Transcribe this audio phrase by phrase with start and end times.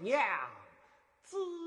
[0.00, 0.20] 娘
[1.24, 1.65] 子。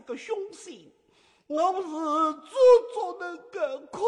[0.00, 0.92] 个凶信，
[1.46, 1.88] 我不是
[2.32, 2.58] 做
[2.94, 4.04] 做那个哭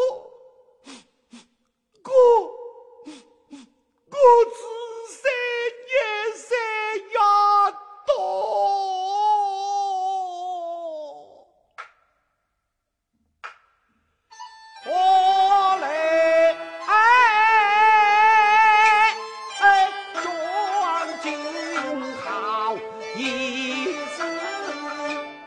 [23.15, 24.23] 以自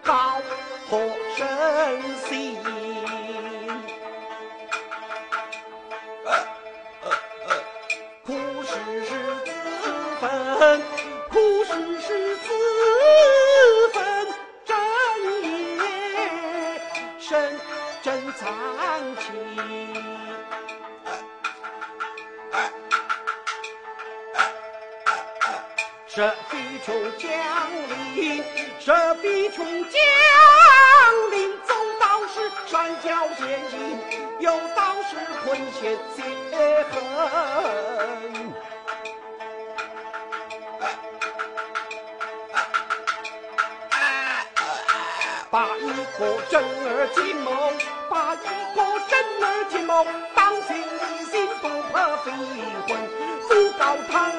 [0.03, 0.41] 高
[0.89, 0.99] 破
[1.37, 2.57] 身心，
[8.25, 8.33] 苦
[8.63, 9.11] 是是，
[11.31, 11.71] 苦是
[12.37, 12.47] 是，
[22.53, 22.82] 哎，哎。
[26.15, 27.31] 这非穷将
[28.15, 28.45] 领，
[28.79, 30.01] 这非穷将
[31.31, 33.99] 领，走道是山脚险行，
[34.39, 36.23] 有道是困险结
[36.91, 36.93] 恨。
[45.51, 45.89] 把一
[46.19, 47.73] 个真儿进谋，
[48.11, 48.37] 把一
[48.77, 50.05] 个真儿进谋，
[50.35, 52.31] 当亲一心不怕非
[52.87, 52.91] 婚，
[53.49, 54.31] 不告堂。